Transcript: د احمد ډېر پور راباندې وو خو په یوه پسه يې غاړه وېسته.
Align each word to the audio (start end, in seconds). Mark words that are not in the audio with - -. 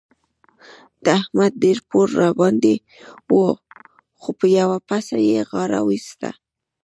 د 1.03 1.05
احمد 1.19 1.51
ډېر 1.63 1.77
پور 1.89 2.07
راباندې 2.21 2.75
وو 3.31 3.45
خو 4.19 4.29
په 4.39 4.45
یوه 4.59 4.77
پسه 4.87 5.17
يې 5.29 5.39
غاړه 5.49 5.79
وېسته. 5.87 6.29